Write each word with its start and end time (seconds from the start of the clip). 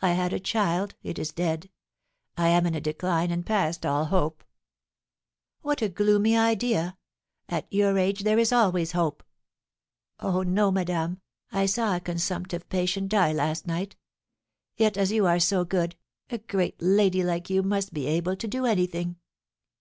"I 0.00 0.12
had 0.12 0.32
a 0.32 0.38
child, 0.38 0.94
it 1.02 1.18
is 1.18 1.32
dead; 1.32 1.68
I 2.36 2.46
am 2.46 2.64
in 2.64 2.76
a 2.76 2.80
decline 2.80 3.32
and 3.32 3.44
past 3.44 3.84
all 3.84 4.04
hope." 4.04 4.44
"What 5.62 5.82
a 5.82 5.88
gloomy 5.88 6.36
idea! 6.36 6.96
At 7.48 7.66
your 7.68 7.98
age 7.98 8.20
there 8.22 8.38
is 8.38 8.52
always 8.52 8.92
hope." 8.92 9.24
"Oh, 10.20 10.44
no, 10.44 10.70
madame, 10.70 11.22
I 11.50 11.66
saw 11.66 11.96
a 11.96 12.00
consumptive 12.00 12.68
patient 12.68 13.08
die 13.08 13.32
last 13.32 13.66
night. 13.66 13.96
Yet 14.76 14.96
as 14.96 15.10
you 15.10 15.26
are 15.26 15.40
so 15.40 15.64
good, 15.64 15.96
a 16.30 16.38
great 16.38 16.80
lady 16.80 17.24
like 17.24 17.50
you 17.50 17.64
must 17.64 17.92
be 17.92 18.06
able 18.06 18.36
to 18.36 18.46
do 18.46 18.64
anything." 18.64 19.16